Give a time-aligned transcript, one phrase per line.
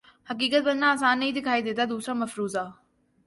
[0.29, 2.65] حقیقت بننا آسان نہیں دکھائی دیتا دوسرا مفروضہ